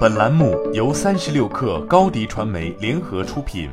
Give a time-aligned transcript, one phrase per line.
[0.00, 3.70] 本栏目由三十六氪高低传媒联合出品。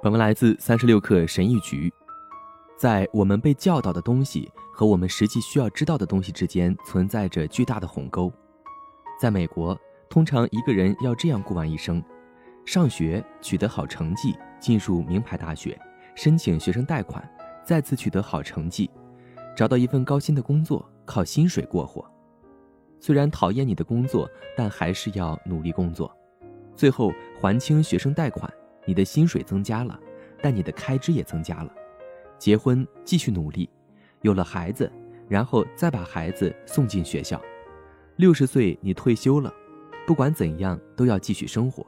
[0.00, 1.92] 本文来自三十六氪神译局。
[2.76, 8.32] 在我们被教导的东西和我们实际需要知道的东西之间存在着巨大的鸿沟。
[9.20, 9.76] 在美国，
[10.08, 12.00] 通常一个人要这样过完一生：
[12.64, 15.76] 上学，取得好成绩，进入名牌大学，
[16.14, 17.28] 申请学生贷款，
[17.64, 18.88] 再次取得好成绩，
[19.56, 22.08] 找到一份高薪的工作，靠薪水过活。
[23.00, 26.14] 虽然讨厌你的工作，但还是要努力工作，
[26.74, 28.52] 最后还清学生贷款，
[28.84, 29.98] 你的薪水增加了，
[30.42, 31.72] 但你的开支也增加了。
[32.38, 33.68] 结婚，继续努力，
[34.22, 34.90] 有了孩子，
[35.28, 37.40] 然后再把孩子送进学校。
[38.16, 39.52] 六十岁你退休了，
[40.06, 41.86] 不管怎样都要继续生活。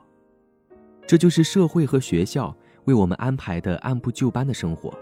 [1.06, 4.96] 这就是社会和学校为我们安排的按部就班的生活。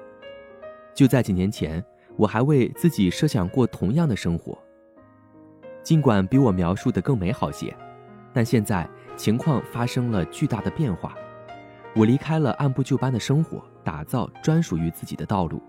[0.94, 1.84] 就在几年前，
[2.16, 4.58] 我还为自己设想过同样的生活，
[5.82, 7.74] 尽管比我描述的更美好些，
[8.32, 11.14] 但现在情况发生了巨大的变化。
[11.94, 15.62] 我离开了按部就班的生活，打造专属于自己的道路。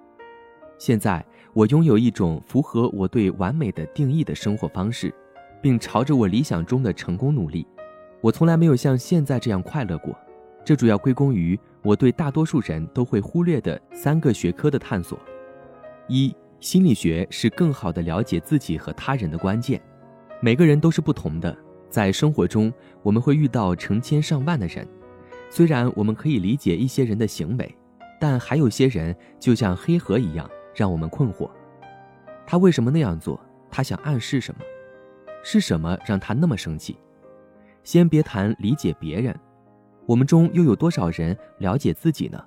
[0.78, 5.14] 现在，我拥有一种符合我对完美的定义的生活方式。
[5.62, 7.68] 并朝着我理想中的成功努力。
[8.22, 10.18] 我从来没有像现在这样快乐过，
[10.64, 15.20] 这主要归功于我对大多数人都会忽略的三个学科的探索。
[16.08, 19.82] 一、心理学是更好的了解自己和他人的关键。
[20.42, 21.56] 每个人都是不同的，
[21.90, 22.72] 在生活中
[23.04, 24.88] 我们会遇到成千上万的人。
[25.50, 27.76] 虽然我们可以理解一些人的行为，
[28.22, 31.50] 但还有些人就像黑盒一样让我们困惑。
[32.46, 33.40] 他为什么那样做？
[33.70, 34.62] 他想暗示什么？
[35.44, 36.98] 是什么让他那么生气？
[37.84, 39.38] 先别谈理解别人，
[40.06, 42.42] 我们中又有多少人了解自己呢？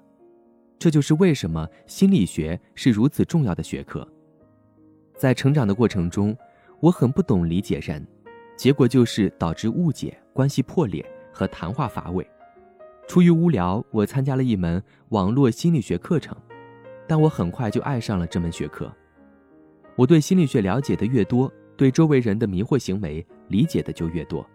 [0.78, 4.06] 这就是为什么心理学是如此重要的学科。
[5.16, 6.36] 在成长的过程中，
[6.82, 8.04] 我很不懂理解人，
[8.56, 12.28] 结果就是导致误解、关系破裂和谈话乏味。
[13.06, 16.36] 出于无聊，我参加了一门网络心理学课程，
[17.06, 18.92] 但我很快就爱上了这门学科。
[19.94, 21.50] 我对心理学了解的越多。
[21.74, 24.46] 对周围人的迷惑行为理解的就越多，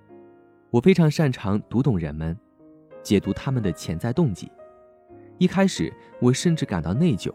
[0.70, 2.38] 我非常擅长读懂人们，
[3.02, 4.50] 解读他们的潜在动机。
[5.38, 5.92] 一开始，
[6.22, 7.34] 我甚至感到内疚。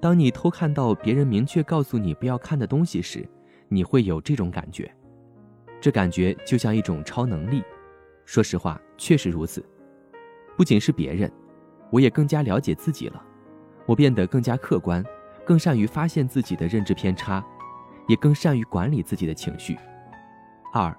[0.00, 3.26] 当你偷看到别人明确告诉你不要看的东西时，
[3.70, 4.94] 你会有这种感觉，
[5.80, 7.62] 这感觉就像一种超能力。
[8.26, 9.64] 说实话，确实如此。
[10.56, 11.32] 不仅是别人，
[11.90, 13.24] 我也更加了解自己了。
[13.86, 15.02] 我变得更加客观，
[15.46, 17.42] 更善于发现自己的认知偏差。
[18.08, 19.78] 也更善于管理自己的情绪。
[20.74, 20.92] 二，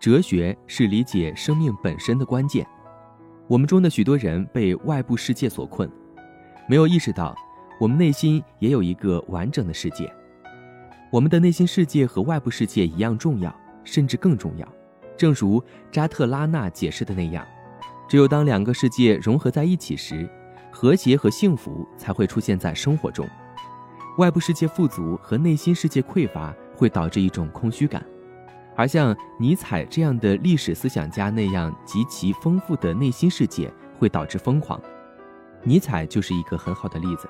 [0.00, 2.66] 哲学是理解生命本身的关键。
[3.46, 5.90] 我们中的许多人被外部世界所困，
[6.66, 7.36] 没有意识到
[7.78, 10.10] 我们内心也有一个完整的世界。
[11.10, 14.66] 我们的内心世界和外部世界一样重要，甚至更重要。
[15.16, 17.46] 正如扎特拉纳解释的那样，
[18.08, 20.28] 只有当两个世界融合在一起时，
[20.70, 23.26] 和谐和幸福才会出现在生活中。
[24.18, 28.04] 外部世界富足和内心世界匮乏会导致一种空虚感，
[28.74, 34.80] 而像尼采这样的历史思想家那样极其丰富的内心世界会导致疯狂。
[35.62, 37.28] 尼采就是一个很好的例子。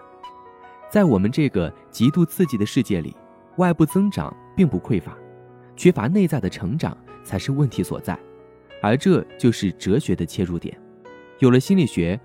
[0.88, 3.16] 在我们这个极度刺激的世界里，
[3.56, 5.16] 外部增长并不匮乏，
[5.76, 8.18] 缺乏内在的成长才是问题所在，
[8.82, 10.78] 而这就是哲学的切入点。
[11.38, 12.18] 有了心理学，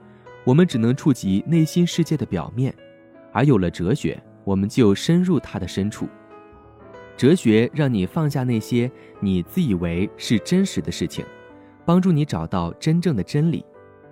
[0.43, 2.73] 我们只能触及内心世界的表面，
[3.31, 4.21] 而有了哲学。
[4.43, 6.07] 我们就深入它的深处。
[7.15, 8.89] 哲学让你放下那些
[9.19, 11.23] 你自以为是真实的事情，
[11.85, 13.63] 帮助你找到真正的真理。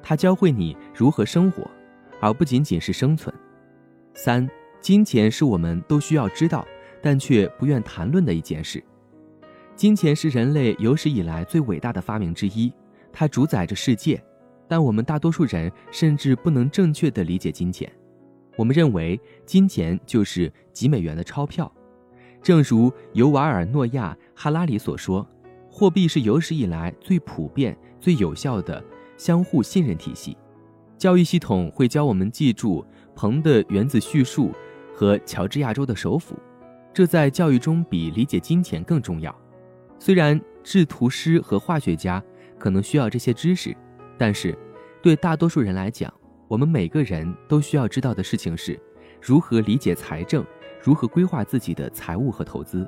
[0.03, 1.67] 它教会你如何生活，
[2.21, 3.33] 而不仅仅是生存。
[4.13, 4.47] 三，
[4.79, 6.63] 金钱是我们都需要知道，
[7.01, 8.83] 但却不愿谈论的一件事。
[9.75, 12.71] 金钱是人类有史以来最伟大的发明之一，
[13.11, 14.21] 它主宰着世界，
[14.67, 17.89] 但我们大多数人甚至不能正确的理解金钱。
[18.57, 21.71] 我们认为金钱就是几美元的钞票，
[22.41, 25.25] 正如尤瓦尔·诺亚·哈拉里所说，
[25.69, 28.83] 货币是有史以来最普遍、最有效的
[29.15, 30.35] 相互信任体系。
[30.97, 32.85] 教育系统会教我们记住
[33.15, 34.51] 彭的原子序数
[34.93, 36.37] 和乔治亚州的首府，
[36.99, 39.33] 这在教育中比理解金钱更重要。
[39.99, 42.21] 虽然制图师和化学家
[42.57, 43.73] 可能需要这些知识，
[44.17, 44.53] 但是
[45.01, 46.13] 对大多数人来讲，
[46.49, 48.77] 我们每个人都需要知道的事情是，
[49.21, 50.45] 如何理解财政，
[50.83, 52.85] 如何规划自己的财务和投资。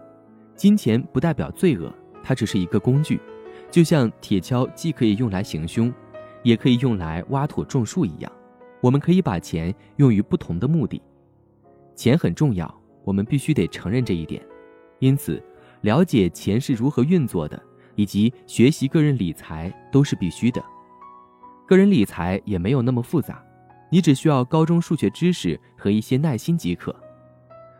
[0.57, 1.89] 金钱不代表罪恶，
[2.21, 3.17] 它只是一个工具，
[3.69, 5.89] 就像铁锹既可以用来行凶，
[6.43, 8.29] 也可以用来挖土种树一样。
[8.81, 11.01] 我们可以把钱用于不同的目的。
[11.95, 14.41] 钱很重要，我们必须得承认这一点。
[14.99, 15.43] 因此，
[15.81, 17.61] 了解钱是如何运作的，
[17.95, 20.63] 以及学习个人理财都是必须的。
[21.67, 23.43] 个人理财也没有那么复杂，
[23.89, 26.95] 你只需要高中数学知识和一些耐心即可。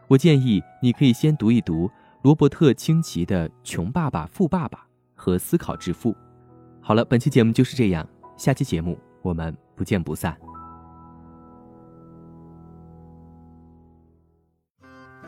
[0.08, 1.90] 我建议你可以先读一读
[2.22, 4.80] 罗伯特清崎的《穷爸爸富爸爸》
[5.14, 6.12] 和《思考致富》。
[6.82, 8.08] 好了，本期节目就是这样，
[8.38, 10.36] 下期节目我们不见不散。